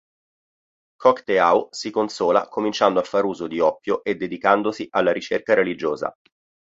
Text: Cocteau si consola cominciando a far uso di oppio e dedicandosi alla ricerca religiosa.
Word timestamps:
Cocteau 0.95 1.67
si 1.69 1.91
consola 1.91 2.47
cominciando 2.47 2.99
a 2.99 3.03
far 3.03 3.23
uso 3.23 3.45
di 3.45 3.59
oppio 3.59 4.03
e 4.03 4.15
dedicandosi 4.15 4.87
alla 4.89 5.11
ricerca 5.11 5.53
religiosa. 5.53 6.11